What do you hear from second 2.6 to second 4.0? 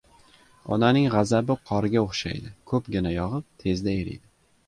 ko‘pgina yog‘ib, tezda